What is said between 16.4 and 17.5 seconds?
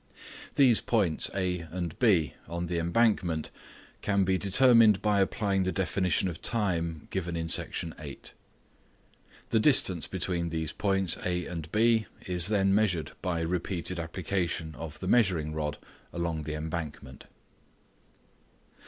the embankment.